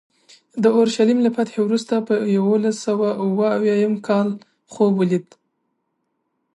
د 0.63 0.65
اورشلیم 0.77 1.19
له 1.25 1.29
فتحې 1.35 1.59
وروسته 1.63 1.93
په 2.07 2.13
یوولس 2.37 2.75
سوه 2.87 3.09
اویا 3.23 3.75
اووم 3.79 3.95
کال 4.07 4.27
خوب 4.73 4.91
ولید. 4.97 5.27